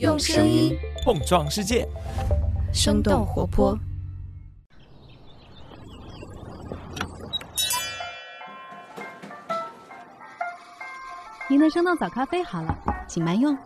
[0.00, 1.88] 用声音碰撞世界，
[2.72, 3.78] 生动活泼。
[11.48, 12.76] 您的生动早咖啡好了，
[13.06, 13.56] 请慢用。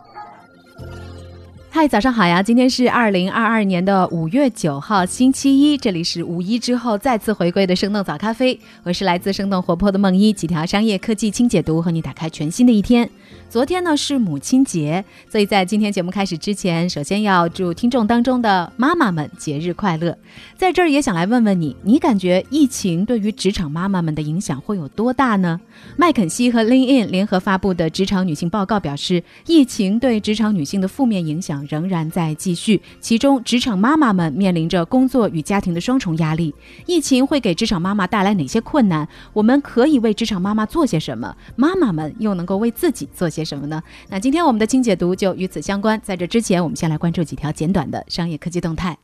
[1.79, 2.43] 嗨，早上好呀！
[2.43, 13.09] 今天是二零二二年的五月九号，星期一，这里是五一之后再次回归的生动早咖啡，我是来自生动活泼的梦一，几条商业科技轻解读，和你打开全新的一天。
[13.47, 20.17] 昨天呢是母亲节，所以在今天节目开始之前，首先要祝听众当中的妈妈们节日快乐。
[20.57, 25.57] 在这儿也想来问问你，你感觉疫情对于职场妈妈们的影响会有多大呢？
[25.95, 36.53] 麦肯锡和 lin in 联合发布的职场女性报告表示，疫情对职场女性的负面影响仍然在继续，其中职场妈妈们面临着工作与家庭的双重压力。
[36.85, 39.07] 疫情会给职场妈妈带来哪些困难？
[39.33, 41.35] 我们可以为职场妈妈做些什么？
[41.55, 43.39] 妈妈们又能够为自己做些？
[43.49, 43.81] 什么呢？
[44.09, 45.99] 那今天我们的轻解读就与此相关。
[46.03, 48.97] 在这之前，我们先来关注几条简短的商业科技动态。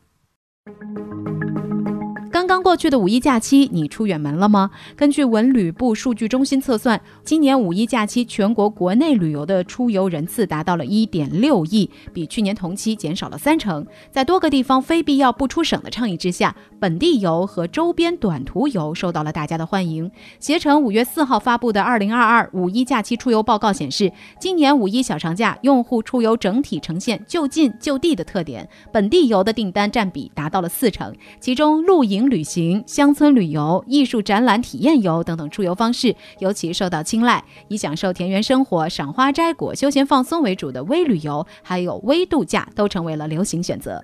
[2.76, 4.70] 过去的五一假期，你出远门了吗？
[4.94, 13.86] 根据文旅部数据中心测算，今年五一假期全国国内旅游的出游人次达到了一点六亿，比去年同期减少了三成。
[14.10, 20.10] 在多个地方非必要不出省的倡议之下，本地游和周边短途游受到了大家的欢迎。
[20.38, 32.26] 携程五月四号发布的二零二二五一假期出游报告显示，今年五一小长假用户出游整体呈现就近就地的特点，本地游的订单占比达到了四成，其中露营。
[32.26, 44.02] 旅行、乡村旅游、艺术展览、体验游等等出游方式尤其受到青睐，以享受田园生活、赏花摘果、休闲放松为主的微旅游，还有微度假，都成为了流行选择。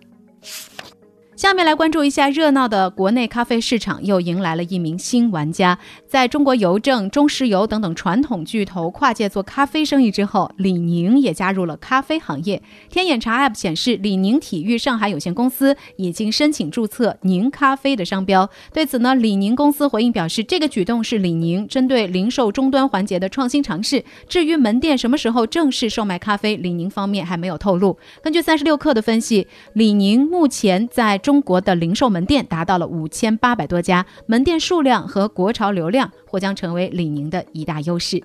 [1.43, 5.77] 下面来关注一下热闹的国内咖啡市场，又迎来了一名新玩家。
[6.07, 12.63] 在中国邮政、中石油等等传统巨头跨界做咖啡生意之后，李宁也加入了咖啡行业。
[12.89, 18.49] 天眼查 App 显示，李宁体育上海有限公司已经申请注册“宁咖啡”的商标。
[18.73, 24.05] 对此呢，李宁公司回应表示，这个举动是李宁针对零售终端环节的创新尝试。
[24.29, 27.99] 至于门店什么时候正式售卖咖啡，李宁方面还没有透露。
[28.23, 38.23] 根据三十六氪的分析，李宁目前在中中国的零售门店达到了五千八百多家，门店数量和国潮流量或将成为李宁的一大优势。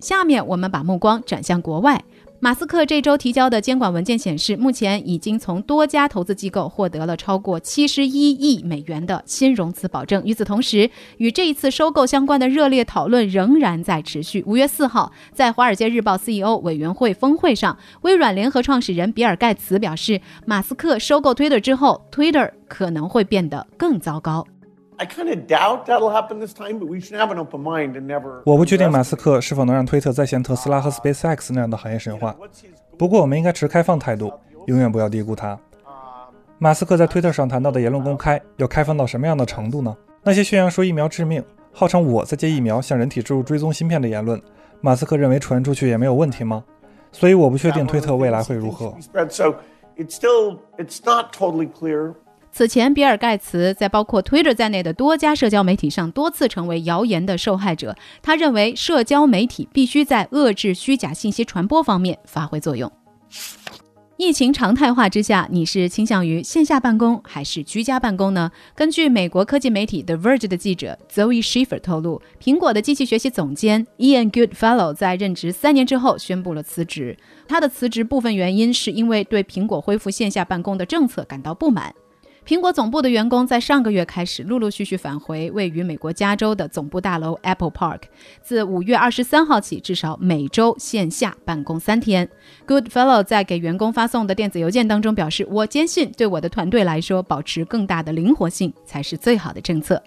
[0.00, 2.02] 下面我们把目光转向国外。
[2.44, 10.20] 马斯克这周提交的监管文件显示，目前已经从多家投资机构获得了超过七十一亿美元的新融资保证。
[10.24, 14.42] 与此同时，与这一次收购相关的热烈讨论仍然在持续。
[14.44, 24.44] 五月四号，在《华尔街日报》CEO 委员会峰会上，微软联合创始人比尔·盖茨表示，马斯克收购 Twitter 之后，Twitter 可能会变得更糟糕。
[28.44, 32.34] 我不确定马斯克是否能让推特再现特斯拉和 SpaceX 那样的行业神话。
[32.98, 34.32] 不过，我们应该持开放态度，
[34.66, 35.58] 永远不要低估他。
[36.58, 39.96] 马斯克在推特上谈到的言论公开要开放到什么样的程度呢？
[40.22, 41.42] 那些宣扬说疫苗致命、
[41.72, 44.40] 号称我在接疫苗向人体植入追踪芯片的言论，
[44.80, 46.62] 马斯克认为传出去也没有问题吗？
[47.10, 48.94] 所以，我不确定推特未来会如何。
[52.54, 57.96] 此前，比尔·盖茨在包括 Twitter 在内的多家社交媒体上多次成为谣言的受害者。
[58.20, 62.92] 他认为，社交媒体必须在遏制虚假信息传播方面发挥作用。
[64.18, 68.52] 疫情常态化之下，你是倾向于线下办公还是居家办公呢？
[68.74, 77.16] 根据美国科技媒体 The Verge 的记者 Zoe Schiffer 透露，苹果的机器学习总监 Ian Goodfellow 在任职三年之后宣布了辞职。
[77.48, 81.92] 他的辞职部分原因是因为对苹果恢复线下办公的政策感到不满。
[82.44, 88.00] 苹果总部的员工在上个月开始陆陆续续返回位于美国加州的总部大楼 Apple Park。
[88.42, 92.28] 自五月二十三号起，至少每周线下办公三天。
[92.66, 100.02] Goodfellow 在给员工发送的电子邮件当中表示：“我坚信，对我的团队来说，保持更大的灵活性才是最好的政策。”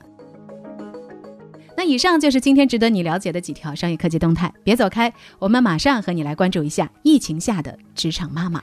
[1.77, 4.53] 那以上就是今天值得你了解的几条商业科技动态。
[4.61, 8.61] 别走开，我们马上和你来关注一下疫情下的职场妈妈。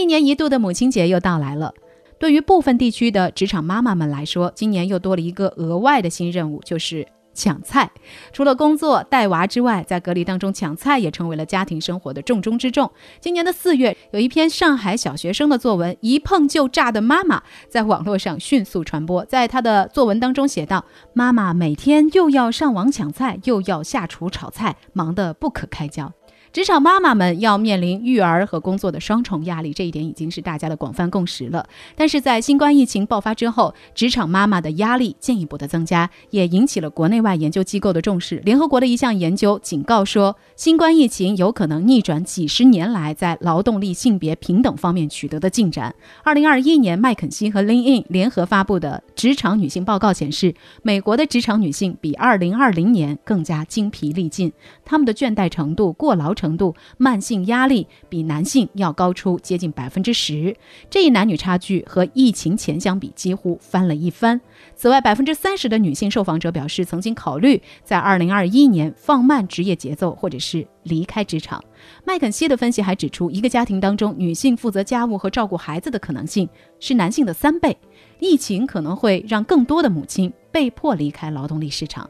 [0.00, 1.74] 一年一度的母亲节又到来了，
[2.18, 7.90] 对于部分地区的职场妈妈们来说，今年又多了一个额外的新任务，就是抢菜。
[8.32, 12.90] 除了工作带娃之外，在隔离当中抢菜也成为了家庭生活的重中之重。
[13.20, 19.24] 今年的四月，有一篇上海小学生的作文《一碰就炸的妈妈》在网络上迅速传播。
[19.24, 20.84] 在他的作文当中写道
[21.14, 26.12] ：“妈妈每天又要上网抢菜，又要下厨炒菜，忙得不可开交。”
[26.50, 31.68] 职场妈妈们要面临育儿和工作的双重压力，这一点已经是大家的广泛共识了。
[31.94, 38.36] 但是在新冠疫情爆发之后，职场妈妈的压力进一步的增加，也引起了国内外研究机构的重视。
[38.46, 45.94] 联合国的一项研究警告说，新冠疫情有可能逆转几十年来在劳动力性别平等方面取得的进展。
[46.24, 54.50] 二零二一年，麦肯锡和 lin lin 联合发布的职场女性报告显示，美国的职场女性比二零二零年更加精疲力尽，
[54.86, 56.34] 她们的倦怠程度、过劳。
[56.38, 60.56] 程度慢性压力比男性要高出接近百分之十，
[60.88, 64.40] 这一男女差距和疫情前相比几乎翻了一番。
[64.76, 71.62] 此外，百分之三十的女性受访者表示曾经考虑在二零二一年放慢职业节奏，或者是离开职场。
[72.04, 76.48] 麦肯锡的分析还指出，一个家庭当中女性负责家务和照顾孩子的可能性
[76.78, 77.76] 是男性的三倍。
[78.20, 82.08] 疫情可能会让更多的母亲被迫离开劳动力市场。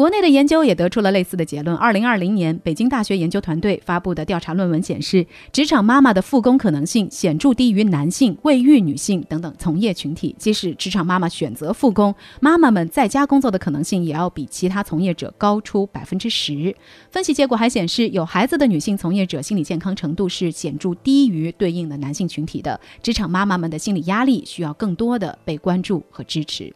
[0.00, 1.76] 国内的研究也得出了类似的结论。
[1.76, 10.34] 二零二零年，北京大学研究团队发布的调查论文显示，职场妈妈的复工可能性显著低于男性、未育女性等等从业群体。
[10.38, 16.74] 即使职场妈妈选择复工，妈妈们在家工作的可能性也要比其他从业者高出百分之十。
[17.10, 22.80] 分析结果还显示，有孩子的女性从业者心理健康程度是显著低于对应的男性群体的。
[23.02, 26.74] 职场妈妈们的心理压力需要更多的被关注和支持。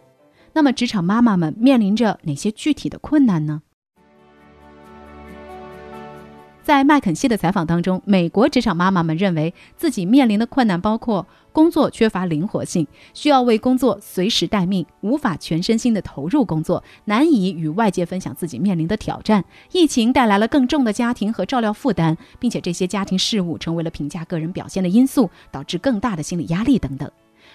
[0.54, 3.62] 那么，职场妈妈们面临着哪些具体的困难呢？
[6.62, 19.44] 在麦肯锡的采访当中，美国职场妈妈们认为自己面临的困难包括工作缺乏灵活性，需要为工作随时待命，无法全身心的投入工作，难以与外界分享自己面临的挑战。
[19.72, 27.10] 疫情带来了更重的家庭和照料负担，并且这些家庭事务成为了评价个人表现的因素，导致更大的心理压力等等。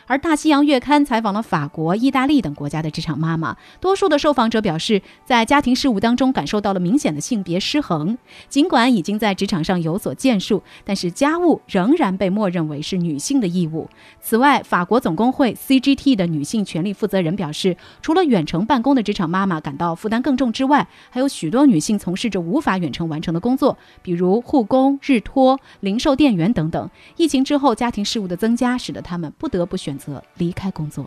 [0.09, 8.17] 而大西洋月刊采访了法国、意大利等国家的职场妈妈，多数的受访者表示，在家庭事务当中感受到了明显的性别失衡。
[8.49, 13.87] 尽管已经在职场上有所建树，但是家务仍然被默认为是女性的义务。
[14.19, 26.89] 此外，法国总工会 CGT 的女性权利负责人表示，除了远程办公的职场妈妈感到负担更重之外，还有许多女性从事着无法远程完成的工作，比如护工、日托、零售店员等等。
[27.15, 29.98] 疫情之后，家庭事务的增加使得他们不得不选。
[29.99, 31.05] 则离开工作。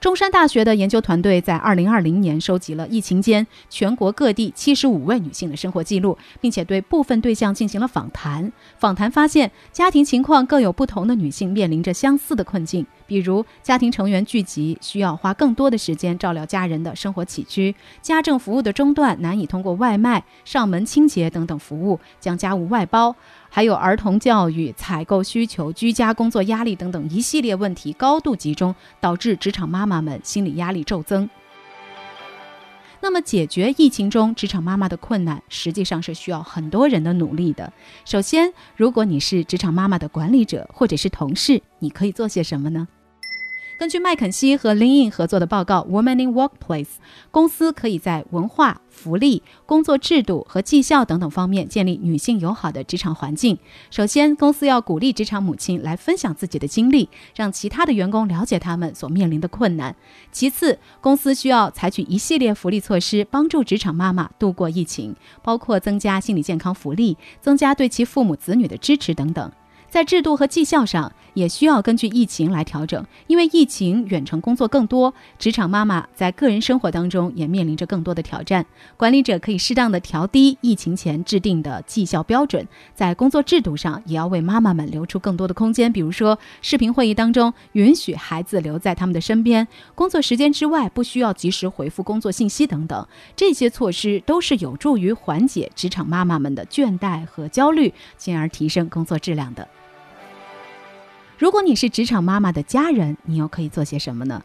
[0.00, 8.50] 中山大学的研究团队在二零二零年收集了疫情间全国各地七十五位女性的生活记录，并且对部分对象进行了访谈。
[8.78, 23.14] 访谈发现，家庭情况各有不同的女性面临着相似的困境，比如家庭成员聚集，需要花更多的时间照料家人的生活起居；家政服务的中断，难以通过外卖、上门清洁等等服务将家务外包。
[23.54, 31.28] 还有儿童教育、采购需求、居家工作压力等等一系列问题高度集中，导致职场妈妈们心理压力骤增。
[33.02, 37.70] 那么，解决疫情中职场妈妈的困难，实际上是需要很多人的努力的。
[38.06, 42.88] 首先，如果你是职场妈妈的管理者或者是同事，你可以做些什么呢？
[43.82, 46.84] 根据麦肯锡和 LinkedIn 合作的报告《Women in Workplace》，
[47.32, 53.58] 公司可以在文化、福利、工作制度和绩效等等方面建立女性友好的职场环境。
[53.90, 59.96] 首先，公司要鼓励职场母亲来分享自己的经历，让其他的员工了解他们所面临的困难。
[60.30, 69.50] 其次，公司需要采取一系列福利措施，帮助职场妈妈度过疫情，包括增加心理健康福利、增加对其父母子女的支持等等。
[69.90, 73.04] 在制度和绩效上，也需要根据疫情来调整。
[73.26, 78.64] 因为疫情，远程工作更多，职场妈妈在个人生活当中也面临着更多的挑战。
[78.96, 85.92] 管理者可以适当的调低疫情前制定的绩效标准，在工作制度上也要为妈妈们留出更多的空间。
[85.92, 93.06] 比如说，视频会议当中允许孩子留在他们的身边，工作时间之外不需要及时回复工作信息等等。
[93.34, 99.66] 这些措施都是有助于缓解职场妈妈们的倦怠和焦虑，进而提升工作质量的。
[101.42, 104.40] 如果你是职场妈妈的家人，你又可以做些什么呢？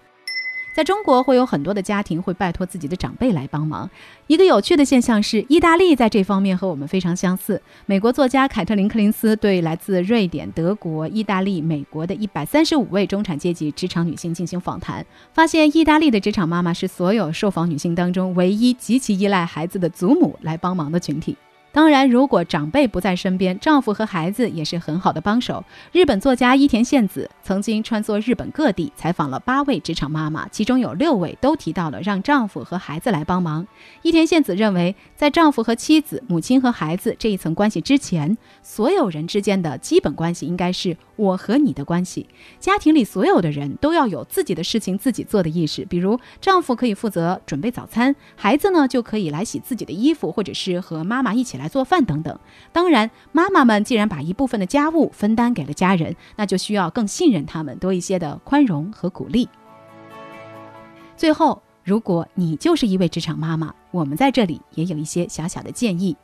[0.73, 3.87] 在中国，会有很多的家庭会拜托自己的长辈来帮忙。
[4.25, 7.61] 一个有趣的现象是，意大利在这方面和我们非常相似。
[7.85, 21.37] 美国作家凯特琳·克林斯对来自瑞典、德国、意大利、美国的一百三十五位中产阶级职场女性进行访谈，发现意大利的职场妈妈是所有受访女性当中唯一极其依赖孩子的祖母来帮忙的群体。
[21.77, 25.63] 当然，如果长辈不在身边，丈夫和孩子也是很好的帮手。
[25.91, 33.67] 日本作家伊田宪子曾经穿梭日本各地，采访了八位职场妈妈，其中有六位都提到了让丈夫和孩子来帮忙。
[34.01, 42.27] 伊田宪子认为，在丈夫和妻子、母亲和孩子这一层关系之前，所有人之间的基本关系应该是我和你的关系。
[42.59, 51.66] 家庭里所有的人都要有自己的事情自己做的意识，比如丈夫可以负责准备早餐，孩子呢就可以来洗自己的衣服，或者是和妈妈一起来。
[51.67, 52.39] 做饭等等。
[52.71, 59.47] 当然，妈妈们既然把一部分的家务分担给了家人，那就需要更信任他们，多一些的宽容和鼓励。
[61.15, 66.15] 最后，如果你就是一位职场妈妈，我们在这里也有一些小小的建议。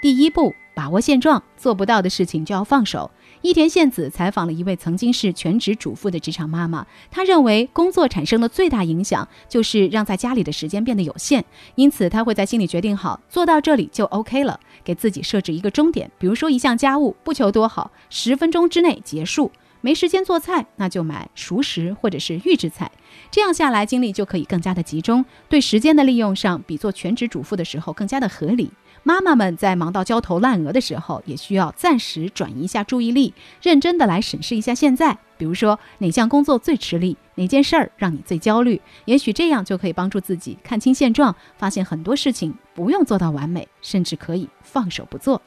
[0.00, 3.10] 第一步，把握现状，做不到的事情就要放手。
[3.42, 19.50] 伊田宪子采访了一位曾经是全职主妇的职场妈妈，她认为工作产生的最大影响就是让在家里的时间变得有限，因此她会在心里决定好做到这里就 OK 了，给自己设置一个终点，比如说一项家务，不求多好，十分钟之内结束。
[19.82, 22.92] 没时间做菜，那就买熟食或者是预制菜，
[23.30, 28.70] 这样下来精力就可以更加的集中，对时间的利用上比做全职主妇的时候更加的合理。
[29.02, 35.16] 妈妈们在忙到焦头烂额的时候，也需要暂时转移一下注意力，认真的来审视一下现在。
[35.38, 45.40] 比如说哪项工作最吃力，哪件事儿让你最焦虑，也许这样就可以帮助自己看清现状，发现很多事情不用做到完美，甚至可以放手不做。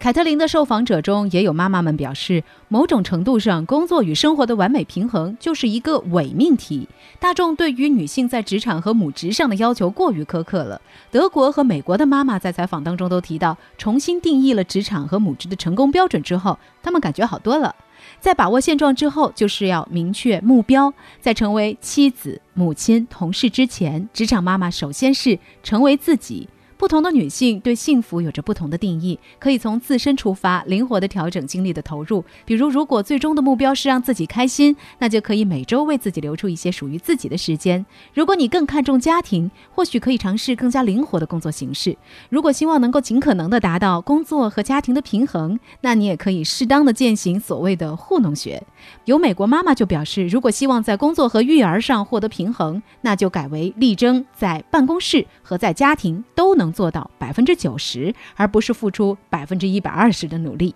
[0.00, 6.88] 凯特琳的受访者中也有妈妈们表示，某种程度上，工作与生活的完美平衡就是一个伪命题。
[7.18, 10.80] 大众对于女性在职场和母职上的要求过于苛刻了。
[11.10, 17.76] 德国和美国的妈妈在采访当中都提到，重新定义了职场和母职的成功标准之后，她们感觉好多了。
[18.20, 20.90] 在把握现状之后，就是要明确目标。
[21.20, 26.48] 在成为妻子、母亲、同事之前，职场妈妈首先是成为自己。
[26.80, 32.24] 不同的女性对幸福有着不同的定义，可以从自身出发，灵活地调整精力的投入。
[32.46, 37.84] 比如，如果最终的目标是让自己开心，那就可以每周为自己留出一些属于自己的时间。
[38.14, 41.94] 如果你更看重家庭，或许可以尝试更加灵活的工作形式。
[42.30, 48.62] 如果希望能够尽可能地达到工作和家庭的平衡，那你也可以适当的践行所谓的糊弄学。
[49.04, 56.69] 有美国妈妈就表示，如果希望在工作和育儿上获得平衡，那就改为力争在办公室和在家庭都能。
[56.72, 60.74] 做到百分之九十，而不是付出百分之一百二十的努力。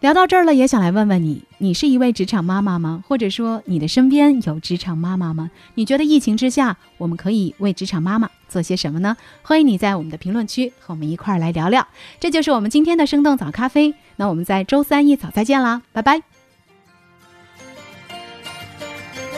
[0.00, 3.02] 聊到这儿了，也想来问问你：你是一位职场妈妈吗？
[3.08, 5.50] 或者说你的身边有职场妈妈吗？
[5.74, 9.16] 你觉得疫情之下，我们可以为职场妈妈做些什么呢？
[9.42, 11.84] 欢迎你在我们的评论区和我们一块儿来聊聊。
[12.20, 13.92] 这就是我们今天的生动早咖啡。
[14.14, 16.22] 那我们在周三一早再见啦，拜拜。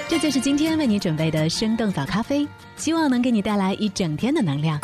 [0.08, 4.78] 这就是今天为你准备的生动早咖啡，希望能给你带来一整天的能量。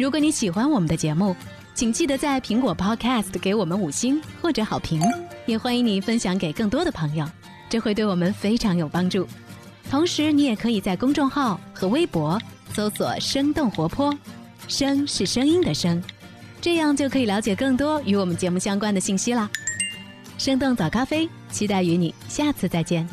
[0.00, 1.36] 如果你喜欢我们的节目，
[1.74, 4.98] 请记得在苹果 Podcast 给我们五星或者好评，
[5.44, 7.28] 也欢迎你分享给更多的朋友，
[7.68, 9.28] 这会对我们非常有帮助。
[9.90, 12.40] 同时，你也可以在公众号和微博
[12.72, 14.18] 搜索“生动活泼
[14.68, 16.02] ”，“声”是声音的“声”，
[16.62, 19.50] 这样就可以了解更多与我们节目相关的信息啦。
[20.38, 23.06] 生动早咖啡，期待与你下次再见。